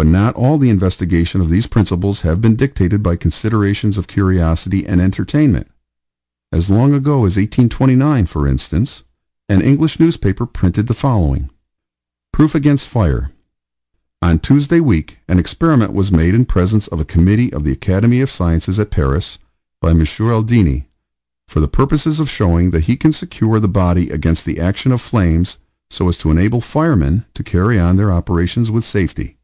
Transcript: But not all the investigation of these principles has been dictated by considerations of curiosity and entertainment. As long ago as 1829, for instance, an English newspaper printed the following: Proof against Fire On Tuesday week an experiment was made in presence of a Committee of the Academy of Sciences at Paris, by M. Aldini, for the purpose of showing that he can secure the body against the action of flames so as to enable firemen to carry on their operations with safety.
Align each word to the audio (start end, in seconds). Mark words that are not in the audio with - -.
But 0.00 0.06
not 0.06 0.34
all 0.34 0.56
the 0.56 0.70
investigation 0.70 1.42
of 1.42 1.50
these 1.50 1.66
principles 1.66 2.22
has 2.22 2.38
been 2.38 2.56
dictated 2.56 3.02
by 3.02 3.16
considerations 3.16 3.98
of 3.98 4.06
curiosity 4.06 4.86
and 4.86 4.98
entertainment. 4.98 5.68
As 6.50 6.70
long 6.70 6.94
ago 6.94 7.16
as 7.26 7.36
1829, 7.36 8.24
for 8.24 8.48
instance, 8.48 9.02
an 9.50 9.60
English 9.60 10.00
newspaper 10.00 10.46
printed 10.46 10.86
the 10.86 10.94
following: 10.94 11.50
Proof 12.32 12.54
against 12.54 12.88
Fire 12.88 13.32
On 14.22 14.38
Tuesday 14.38 14.80
week 14.80 15.18
an 15.28 15.38
experiment 15.38 15.92
was 15.92 16.10
made 16.10 16.34
in 16.34 16.46
presence 16.46 16.86
of 16.86 16.98
a 16.98 17.04
Committee 17.04 17.52
of 17.52 17.64
the 17.64 17.72
Academy 17.72 18.22
of 18.22 18.30
Sciences 18.30 18.80
at 18.80 18.90
Paris, 18.90 19.36
by 19.82 19.90
M. 19.90 19.98
Aldini, 20.18 20.86
for 21.46 21.60
the 21.60 21.68
purpose 21.68 22.06
of 22.06 22.30
showing 22.30 22.70
that 22.70 22.84
he 22.84 22.96
can 22.96 23.12
secure 23.12 23.60
the 23.60 23.68
body 23.68 24.08
against 24.08 24.46
the 24.46 24.58
action 24.60 24.92
of 24.92 25.02
flames 25.02 25.58
so 25.90 26.08
as 26.08 26.16
to 26.16 26.30
enable 26.30 26.62
firemen 26.62 27.26
to 27.34 27.44
carry 27.44 27.78
on 27.78 27.96
their 27.98 28.10
operations 28.10 28.70
with 28.70 28.82
safety. 28.84 29.36